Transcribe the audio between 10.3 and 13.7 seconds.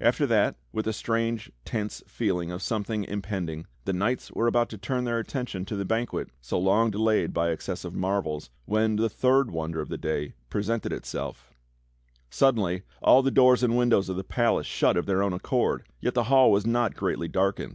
presented itself: Suddenly all the doors